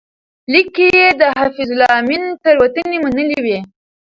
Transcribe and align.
لیک 0.51 0.67
کې 0.75 0.87
یې 0.99 1.07
د 1.19 1.21
حفیظالله 1.39 1.87
امین 1.99 2.23
تېروتنې 2.43 2.97
منلې 3.03 3.39
وې. 3.45 3.59